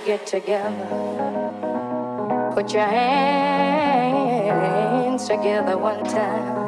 Get 0.00 0.26
together. 0.26 0.86
Put 2.54 2.72
your 2.72 2.84
hands 2.84 4.08
together 5.26 5.76
one 5.78 6.04
time. 6.04 6.67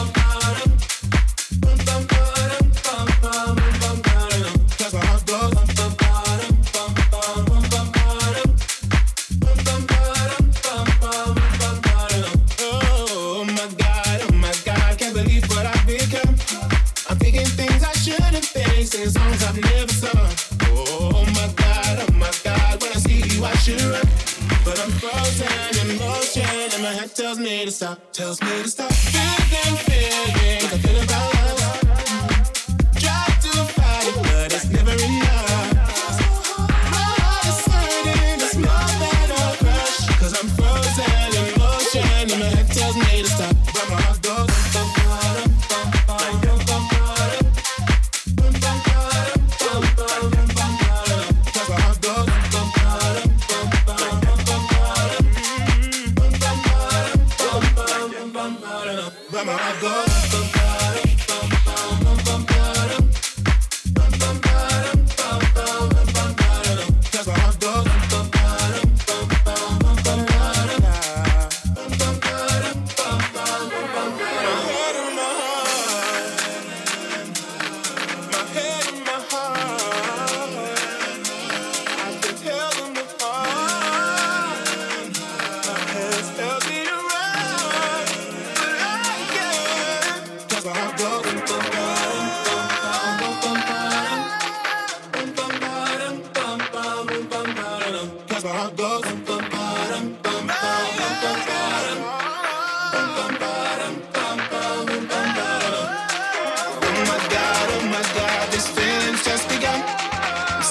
stop, 27.81 28.13
tells 28.13 28.39
me 28.43 28.61
to 28.61 28.69
stop. 28.69 29.30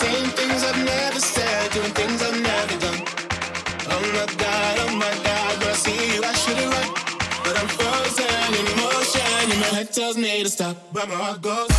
Things 0.01 0.65
I've 0.65 0.83
never 0.83 1.21
said, 1.21 1.73
doing 1.73 1.93
things 1.93 2.23
I've 2.23 2.41
never 2.41 2.77
done. 2.81 3.05
Oh 3.91 4.01
my 4.15 4.27
god, 4.37 4.79
oh 4.81 4.97
my 4.97 5.15
god, 5.23 5.59
when 5.59 5.69
I 5.69 5.73
see 5.75 6.15
you, 6.15 6.23
I 6.25 6.33
should 6.33 6.59
run. 6.59 6.89
But 7.45 7.59
I'm 7.61 7.69
frozen 7.69 8.55
in 8.59 8.67
and 9.53 9.61
my 9.61 9.67
head 9.77 9.93
tells 9.93 10.17
me 10.17 10.43
to 10.43 10.49
stop. 10.49 10.77
But 10.93 11.09
my 11.09 11.15
heart 11.15 11.43
goes. 11.43 11.71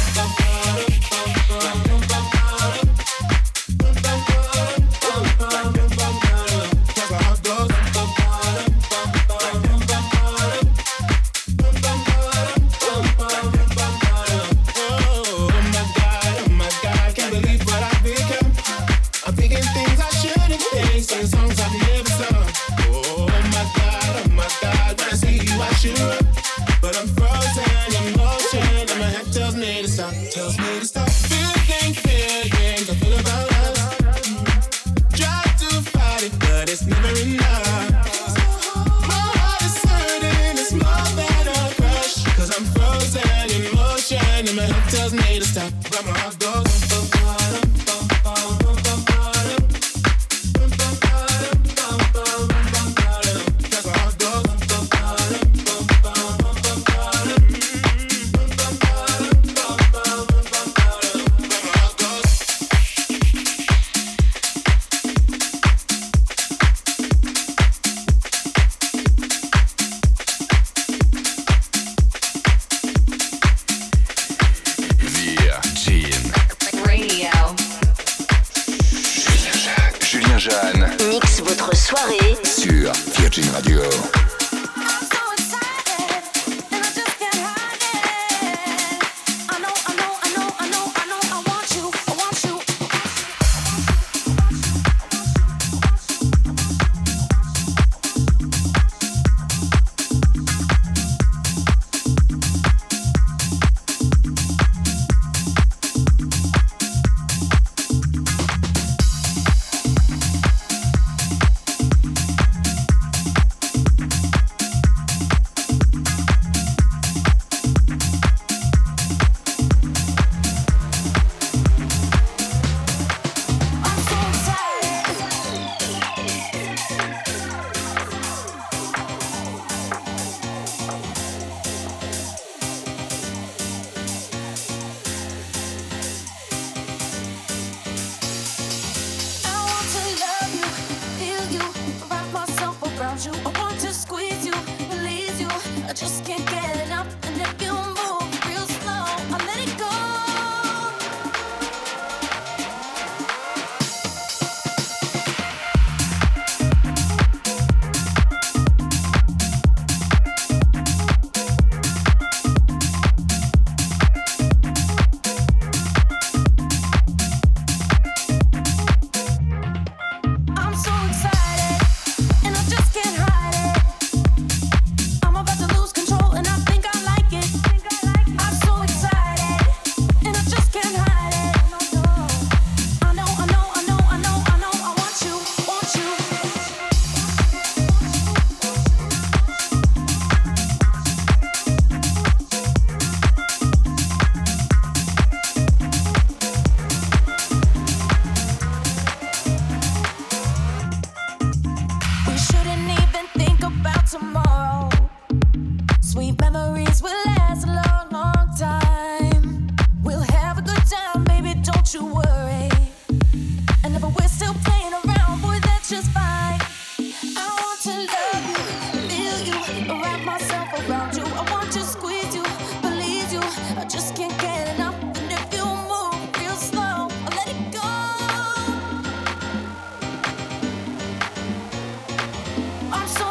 I'm 232.94 233.08
so 233.08 233.31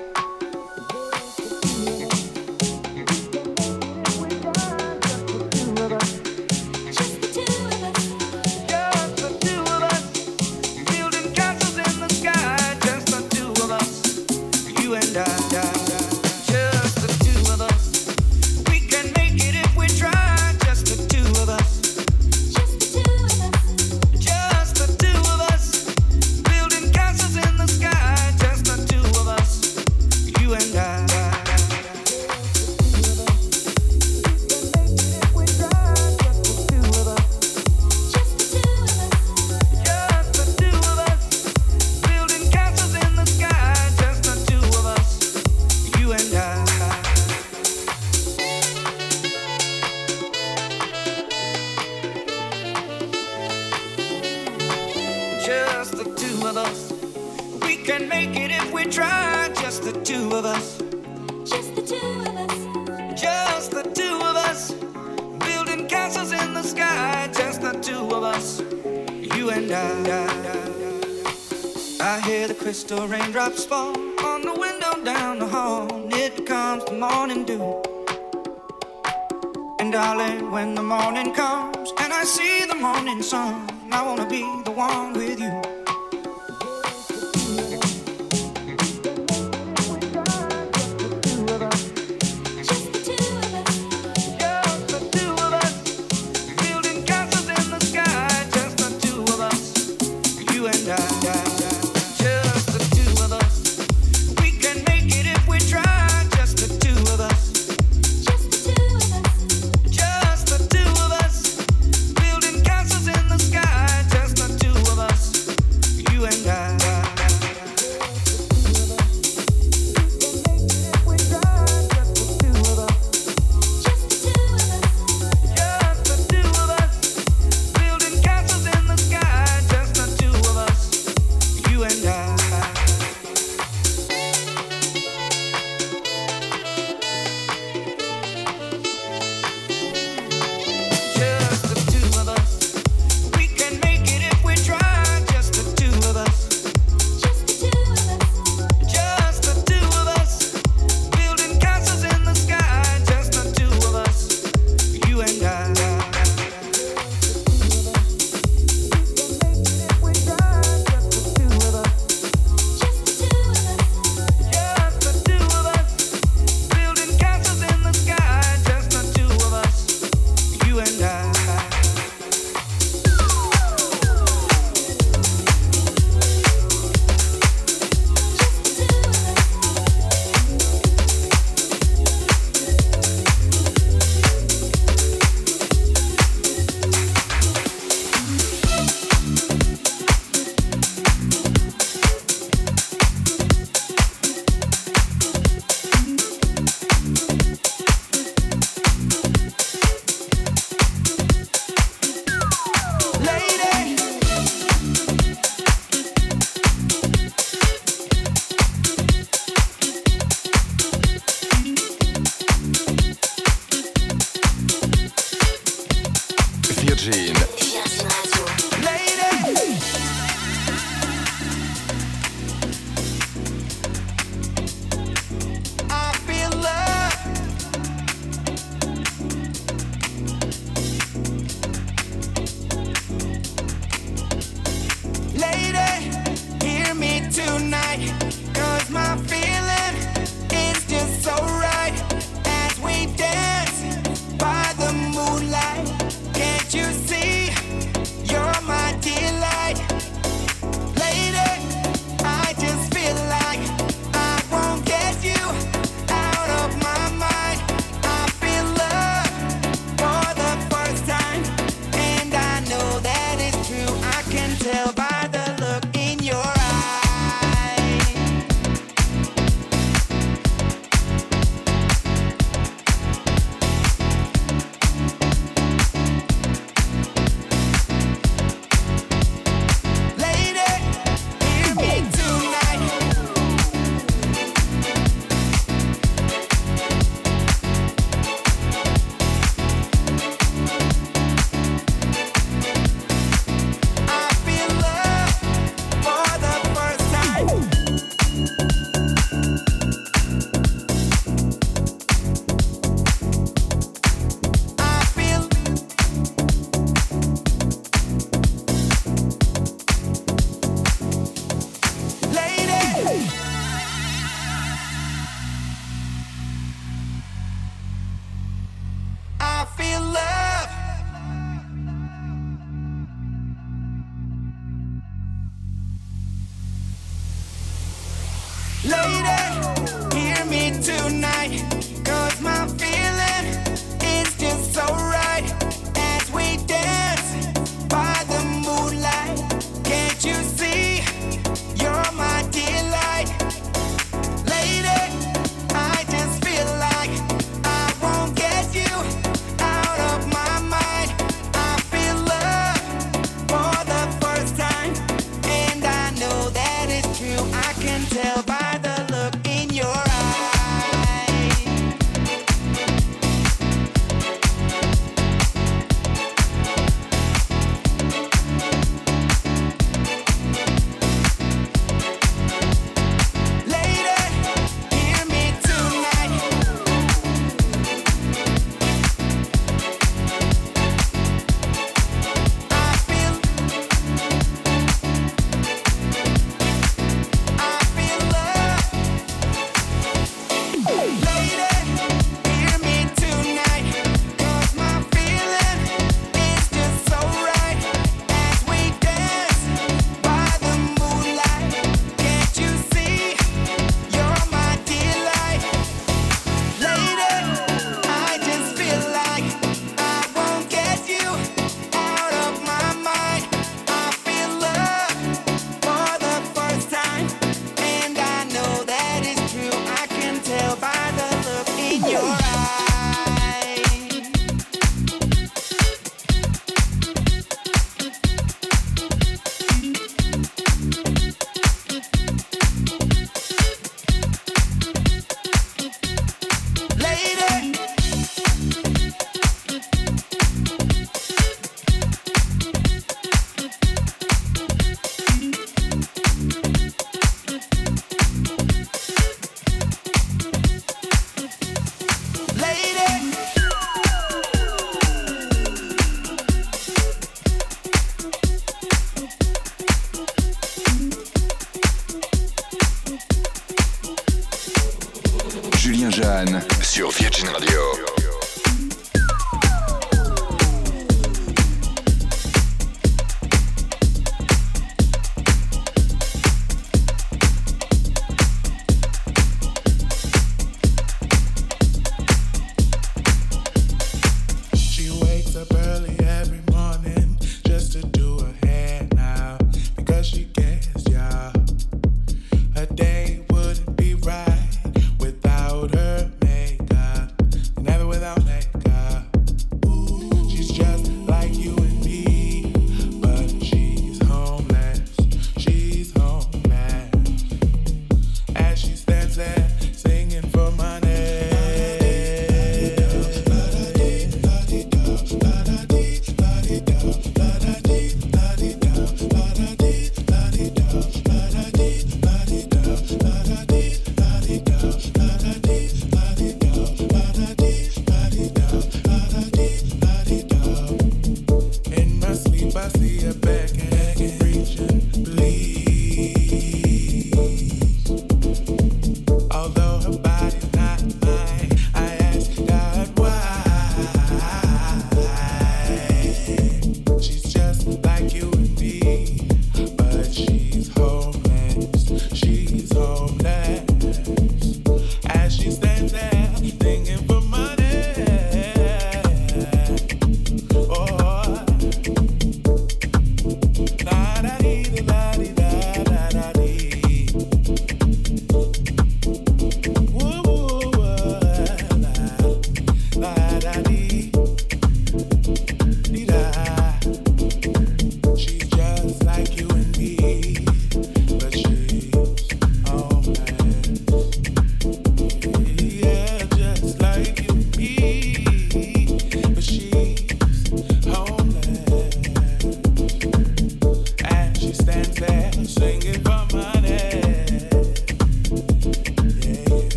Julien 465.81 466.11
Jeanne 466.11 466.61
sur 466.83 467.09
Virgin 467.09 467.49
Radio. 467.49 468.20